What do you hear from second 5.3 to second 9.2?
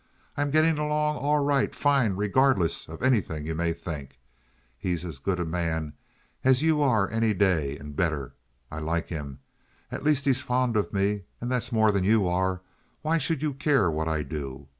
a man as you are any day, and better. I like